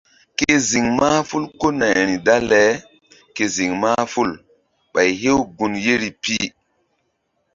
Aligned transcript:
Ke 0.37 0.53
ziŋ 0.69 0.85
mahful 0.99 1.43
ko 1.59 1.67
nayri 1.79 2.15
dale 2.25 2.63
ke 3.35 3.43
ziŋ 3.55 3.71
mahful 3.83 4.29
Ɓay 4.93 5.09
hew 5.21 5.39
gun 5.57 5.73
yeri 5.85 6.09
pi. 6.21 6.35